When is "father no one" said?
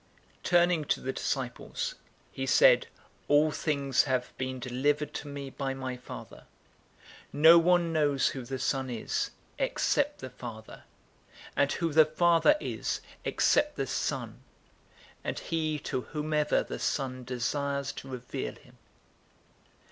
5.95-7.93